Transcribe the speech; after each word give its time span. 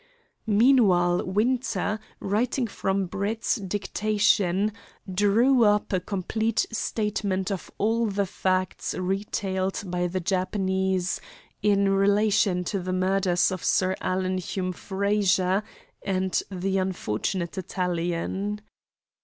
Meanwhile 0.47 1.27
Winter, 1.27 1.99
writing 2.19 2.65
from 2.65 3.05
Brett's 3.05 3.57
dictation, 3.57 4.71
drew 5.13 5.63
up 5.63 5.93
a 5.93 5.99
complete 5.99 6.65
statement 6.71 7.51
of 7.51 7.69
all 7.77 8.07
the 8.07 8.25
facts 8.25 8.95
retailed 8.95 9.83
by 9.85 10.07
the 10.07 10.19
Japanese 10.19 11.21
in 11.61 11.89
relation 11.89 12.63
to 12.63 12.79
the 12.79 12.93
murders 12.93 13.51
of 13.51 13.63
Sir 13.63 13.95
Alan 14.01 14.39
Hume 14.39 14.73
Frazer 14.73 15.61
and 16.03 16.41
the 16.49 16.79
unfortunate 16.79 17.55
Italian. 17.59 18.59